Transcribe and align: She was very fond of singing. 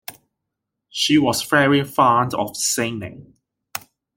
She 0.89 1.19
was 1.19 1.43
very 1.43 1.83
fond 1.83 2.33
of 2.33 2.57
singing. 2.57 3.35